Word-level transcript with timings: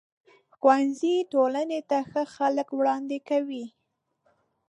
ښوونځی 0.55 1.15
ټولنې 1.33 1.79
ته 1.89 1.97
ښه 2.09 2.23
خلک 2.35 2.67
وړاندې 2.73 3.17
کوي. 3.29 3.65